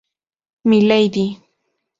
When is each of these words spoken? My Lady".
My 0.67 0.79
Lady". 0.91 1.27